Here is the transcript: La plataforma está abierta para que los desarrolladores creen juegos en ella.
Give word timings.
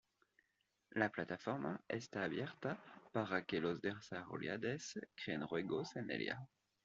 La 0.93 1.09
plataforma 1.11 1.79
está 1.87 2.23
abierta 2.23 2.79
para 3.13 3.45
que 3.45 3.61
los 3.61 3.79
desarrolladores 3.83 4.99
creen 5.15 5.45
juegos 5.45 5.95
en 5.95 6.09
ella. 6.09 6.39